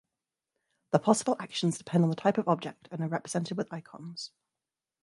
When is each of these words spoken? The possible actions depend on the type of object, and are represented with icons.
The 0.93 0.97
possible 0.97 1.35
actions 1.39 1.77
depend 1.77 2.03
on 2.03 2.09
the 2.09 2.15
type 2.15 2.39
of 2.39 2.47
object, 2.47 2.87
and 2.91 3.01
are 3.01 3.07
represented 3.07 3.55
with 3.55 3.71
icons. 3.71 4.31